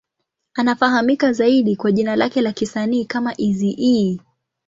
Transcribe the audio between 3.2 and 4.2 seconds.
Eazy-E.